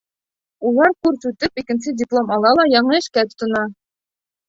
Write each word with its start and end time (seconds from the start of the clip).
Улар 0.69 0.95
курс 1.01 1.27
үтеп, 1.31 1.63
икенсе 1.63 1.95
диплом 2.01 2.35
ала 2.39 2.57
ла 2.61 2.69
яңы 2.73 3.01
эшкә 3.05 3.29
тотона. 3.33 3.67